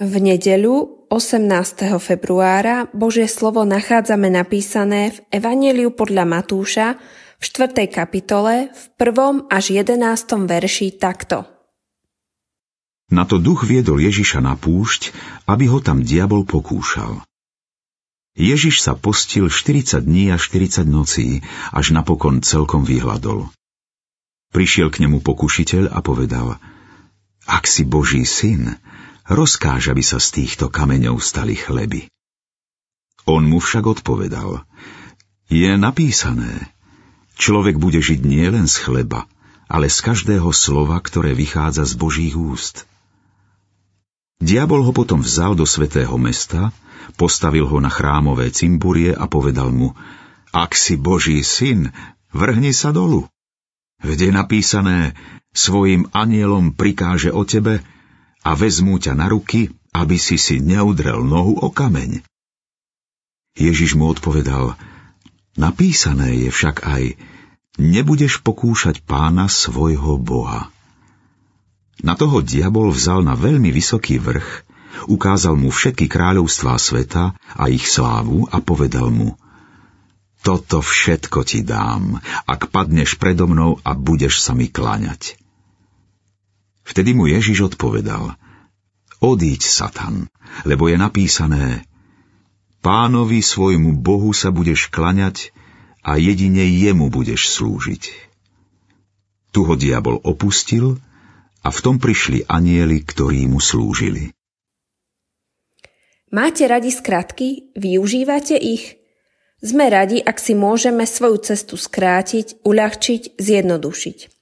V 0.00 0.16
nedeľu 0.16 1.04
18. 1.12 2.00
februára 2.00 2.88
Božie 2.96 3.28
slovo 3.28 3.68
nachádzame 3.68 4.32
napísané 4.32 5.12
v 5.12 5.18
Evangeliu 5.28 5.92
podľa 5.92 6.24
Matúša 6.24 6.96
v 7.36 7.44
4. 7.44 7.84
kapitole 7.92 8.72
v 8.72 8.82
1. 8.96 9.52
až 9.52 9.64
11. 9.76 10.00
verši 10.48 10.96
takto. 10.96 11.44
Na 13.12 13.28
to 13.28 13.36
duch 13.36 13.68
viedol 13.68 14.00
Ježiša 14.00 14.40
na 14.40 14.56
púšť, 14.56 15.12
aby 15.44 15.68
ho 15.68 15.84
tam 15.84 16.00
diabol 16.00 16.48
pokúšal. 16.48 17.20
Ježiš 18.40 18.80
sa 18.80 18.96
postil 18.96 19.52
40 19.52 20.00
dní 20.00 20.32
a 20.32 20.40
40 20.40 20.80
nocí, 20.88 21.44
až 21.76 21.92
napokon 21.92 22.40
celkom 22.40 22.88
vyhľadol. 22.88 23.52
Prišiel 24.48 24.88
k 24.88 25.04
nemu 25.04 25.20
pokušiteľ 25.20 25.92
a 25.92 26.00
povedal, 26.00 26.56
ak 27.44 27.68
si 27.68 27.84
Boží 27.84 28.24
syn, 28.24 28.80
rozkáž, 29.30 29.94
aby 29.94 30.02
sa 30.02 30.18
z 30.18 30.42
týchto 30.42 30.68
kameňov 30.68 31.22
stali 31.22 31.54
chleby. 31.54 32.10
On 33.30 33.46
mu 33.46 33.62
však 33.62 33.86
odpovedal, 33.86 34.66
je 35.46 35.70
napísané, 35.78 36.70
človek 37.38 37.78
bude 37.78 38.02
žiť 38.02 38.26
nielen 38.26 38.66
z 38.66 38.76
chleba, 38.82 39.30
ale 39.70 39.86
z 39.86 39.98
každého 40.02 40.50
slova, 40.50 40.98
ktoré 40.98 41.34
vychádza 41.34 41.86
z 41.86 41.94
Božích 41.94 42.34
úst. 42.34 42.90
Diabol 44.42 44.82
ho 44.82 44.90
potom 44.90 45.22
vzal 45.22 45.54
do 45.54 45.62
svetého 45.62 46.16
mesta, 46.18 46.74
postavil 47.14 47.70
ho 47.70 47.78
na 47.78 47.92
chrámové 47.92 48.50
cimburie 48.50 49.14
a 49.14 49.30
povedal 49.30 49.70
mu, 49.70 49.94
ak 50.50 50.74
si 50.74 50.98
Boží 50.98 51.44
syn, 51.46 51.94
vrhni 52.34 52.74
sa 52.74 52.90
dolu. 52.90 53.30
Je 54.00 54.32
napísané, 54.32 55.12
svojim 55.52 56.08
anielom 56.14 56.72
prikáže 56.72 57.30
o 57.30 57.44
tebe, 57.44 57.84
a 58.40 58.56
vezmú 58.56 58.96
ťa 58.96 59.12
na 59.16 59.26
ruky, 59.28 59.72
aby 59.92 60.16
si 60.16 60.40
si 60.40 60.62
neudrel 60.62 61.20
nohu 61.24 61.58
o 61.60 61.68
kameň. 61.68 62.22
Ježiš 63.58 63.98
mu 63.98 64.08
odpovedal, 64.08 64.78
napísané 65.58 66.46
je 66.46 66.50
však 66.54 66.86
aj, 66.86 67.18
nebudeš 67.76 68.40
pokúšať 68.40 69.02
pána 69.02 69.50
svojho 69.50 70.16
Boha. 70.16 70.70
Na 72.00 72.16
toho 72.16 72.40
diabol 72.40 72.88
vzal 72.94 73.20
na 73.20 73.36
veľmi 73.36 73.68
vysoký 73.68 74.16
vrch, 74.16 74.64
ukázal 75.10 75.56
mu 75.56 75.68
všetky 75.68 76.08
kráľovstvá 76.08 76.74
sveta 76.80 77.36
a 77.36 77.64
ich 77.68 77.84
slávu 77.84 78.48
a 78.48 78.62
povedal 78.64 79.12
mu, 79.12 79.36
toto 80.40 80.80
všetko 80.80 81.44
ti 81.44 81.60
dám, 81.60 82.16
ak 82.48 82.72
padneš 82.72 83.20
predo 83.20 83.44
mnou 83.44 83.76
a 83.84 83.92
budeš 83.92 84.40
sa 84.40 84.56
mi 84.56 84.72
kláňať. 84.72 85.39
Vtedy 86.90 87.14
mu 87.14 87.30
Ježiš 87.30 87.70
odpovedal, 87.70 88.34
odíď, 89.22 89.62
Satan, 89.62 90.26
lebo 90.66 90.90
je 90.90 90.98
napísané, 90.98 91.86
pánovi 92.82 93.38
svojmu 93.46 93.94
Bohu 94.02 94.34
sa 94.34 94.50
budeš 94.50 94.90
klaňať 94.90 95.54
a 96.02 96.18
jedine 96.18 96.66
jemu 96.66 97.06
budeš 97.06 97.54
slúžiť. 97.54 98.10
Tu 99.54 99.60
ho 99.62 99.74
diabol 99.78 100.18
opustil 100.26 100.98
a 101.62 101.68
v 101.70 101.78
tom 101.78 102.02
prišli 102.02 102.50
anieli, 102.50 103.06
ktorí 103.06 103.46
mu 103.46 103.62
slúžili. 103.62 104.34
Máte 106.34 106.66
radi 106.66 106.90
skratky? 106.90 107.74
Využívate 107.78 108.58
ich? 108.58 108.98
Sme 109.62 109.92
radi, 109.92 110.22
ak 110.22 110.40
si 110.42 110.58
môžeme 110.58 111.06
svoju 111.06 111.42
cestu 111.42 111.78
skrátiť, 111.78 112.66
uľahčiť, 112.66 113.36
zjednodušiť. 113.36 114.39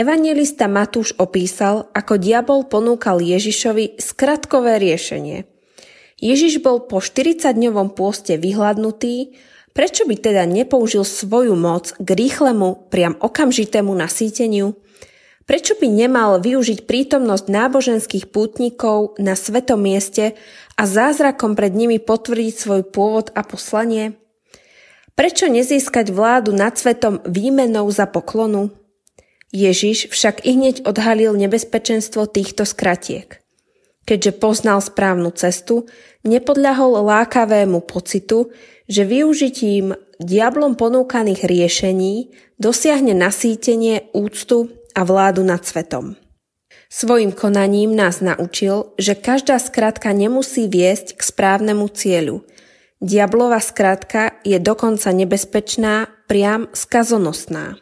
Evangelista 0.00 0.64
Matúš 0.64 1.12
opísal, 1.20 1.92
ako 1.92 2.16
diabol 2.16 2.64
ponúkal 2.64 3.20
Ježišovi 3.20 4.00
skratkové 4.00 4.80
riešenie. 4.80 5.44
Ježiš 6.16 6.64
bol 6.64 6.88
po 6.88 7.04
40-dňovom 7.04 7.92
pôste 7.92 8.40
vyhľadnutý, 8.40 9.36
prečo 9.76 10.08
by 10.08 10.16
teda 10.16 10.48
nepoužil 10.48 11.04
svoju 11.04 11.52
moc 11.52 11.92
k 12.00 12.08
rýchlemu, 12.16 12.88
priam 12.88 13.12
okamžitému 13.20 13.92
nasýteniu? 13.92 14.72
Prečo 15.44 15.76
by 15.76 15.92
nemal 15.92 16.40
využiť 16.40 16.88
prítomnosť 16.88 17.52
náboženských 17.52 18.32
pútnikov 18.32 19.20
na 19.20 19.36
svetom 19.36 19.84
mieste 19.84 20.32
a 20.80 20.88
zázrakom 20.88 21.52
pred 21.52 21.76
nimi 21.76 22.00
potvrdiť 22.00 22.54
svoj 22.56 22.82
pôvod 22.88 23.36
a 23.36 23.44
poslanie? 23.44 24.16
Prečo 25.12 25.44
nezískať 25.44 26.08
vládu 26.08 26.56
nad 26.56 26.72
svetom 26.72 27.20
výmenou 27.28 27.84
za 27.92 28.08
poklonu? 28.08 28.79
Ježiš 29.50 30.10
však 30.14 30.46
i 30.46 30.54
hneď 30.54 30.86
odhalil 30.86 31.34
nebezpečenstvo 31.34 32.30
týchto 32.30 32.62
skratiek. 32.62 33.42
Keďže 34.06 34.32
poznal 34.42 34.78
správnu 34.82 35.30
cestu, 35.34 35.86
nepodľahol 36.26 37.02
lákavému 37.02 37.82
pocitu, 37.84 38.50
že 38.90 39.06
využitím 39.06 39.94
diablom 40.18 40.74
ponúkaných 40.74 41.46
riešení 41.46 42.34
dosiahne 42.58 43.14
nasýtenie, 43.14 44.10
úctu 44.14 44.70
a 44.94 45.06
vládu 45.06 45.46
nad 45.46 45.62
svetom. 45.62 46.18
Svojim 46.90 47.30
konaním 47.30 47.94
nás 47.94 48.18
naučil, 48.18 48.98
že 48.98 49.14
každá 49.14 49.62
skratka 49.62 50.10
nemusí 50.10 50.66
viesť 50.66 51.14
k 51.14 51.20
správnemu 51.22 51.86
cieľu. 51.94 52.42
Diablova 52.98 53.62
skratka 53.62 54.42
je 54.42 54.58
dokonca 54.58 55.14
nebezpečná, 55.14 56.10
priam 56.26 56.66
skazonostná. 56.74 57.78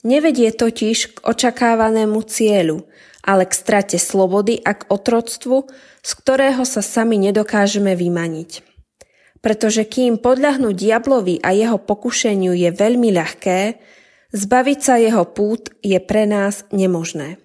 Nevedie 0.00 0.48
totiž 0.48 0.98
k 1.12 1.16
očakávanému 1.20 2.24
cieľu, 2.24 2.88
ale 3.20 3.44
k 3.44 3.52
strate 3.52 3.98
slobody 4.00 4.56
a 4.64 4.72
k 4.72 4.88
otroctvu, 4.88 5.68
z 6.00 6.10
ktorého 6.24 6.64
sa 6.64 6.80
sami 6.80 7.20
nedokážeme 7.20 7.92
vymaniť. 7.92 8.64
Pretože 9.44 9.84
kým 9.84 10.16
podľahnúť 10.16 10.76
diablovi 10.76 11.40
a 11.44 11.52
jeho 11.52 11.76
pokušeniu 11.76 12.56
je 12.56 12.70
veľmi 12.72 13.12
ľahké, 13.12 13.60
zbaviť 14.32 14.78
sa 14.80 14.96
jeho 14.96 15.24
pút 15.28 15.68
je 15.84 15.96
pre 16.00 16.24
nás 16.24 16.64
nemožné. 16.72 17.36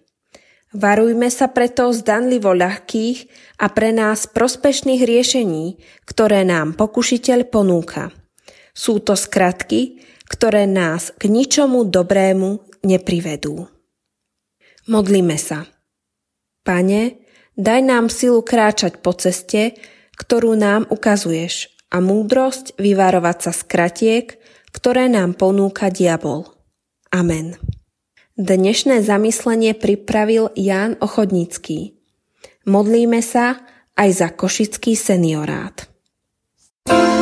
Varujme 0.75 1.31
sa 1.31 1.47
preto 1.47 1.87
zdanlivo 1.95 2.51
ľahkých 2.51 3.31
a 3.63 3.71
pre 3.71 3.95
nás 3.95 4.27
prospešných 4.27 5.07
riešení, 5.07 5.79
ktoré 6.03 6.43
nám 6.43 6.75
pokušiteľ 6.75 7.47
ponúka. 7.47 8.11
Sú 8.75 8.99
to 8.99 9.15
skratky, 9.15 10.03
ktoré 10.25 10.65
nás 10.65 11.13
k 11.15 11.29
ničomu 11.29 11.85
dobrému 11.85 12.81
neprivedú. 12.85 13.69
Modlíme 14.85 15.37
sa. 15.37 15.65
Pane, 16.65 17.21
daj 17.57 17.81
nám 17.81 18.09
silu 18.09 18.41
kráčať 18.41 19.01
po 19.01 19.13
ceste, 19.13 19.77
ktorú 20.17 20.57
nám 20.57 20.85
ukazuješ 20.89 21.73
a 21.93 22.01
múdrosť 22.01 22.77
vyvarovať 22.77 23.37
sa 23.41 23.51
z 23.53 23.61
kratiek, 23.65 24.27
ktoré 24.73 25.09
nám 25.09 25.37
ponúka 25.37 25.89
diabol. 25.89 26.49
Amen. 27.13 27.57
Dnešné 28.35 28.99
zamyslenie 28.99 29.77
pripravil 29.77 30.51
Ján 30.59 30.99
Ochodnický. 30.99 31.95
Modlíme 32.67 33.23
sa 33.23 33.63
aj 33.95 34.09
za 34.11 34.27
Košický 34.35 34.97
seniorát. 34.99 35.87
thank 36.85 37.09
you 37.09 37.14